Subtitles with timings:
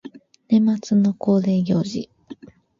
[0.47, 2.09] 年末の恒例行事